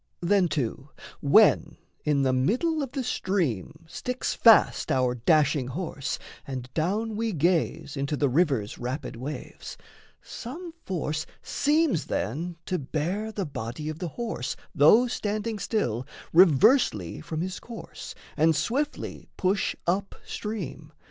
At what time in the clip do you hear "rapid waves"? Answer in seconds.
8.79-9.77